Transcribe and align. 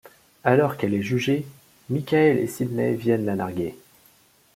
Alors 0.43 0.77
qu'elle 0.77 0.95
est 0.95 1.03
jugée, 1.03 1.45
Michael 1.91 2.39
et 2.39 2.47
Sidney 2.47 2.95
viennent 2.95 3.23
la 3.25 3.35
narguer. 3.35 3.75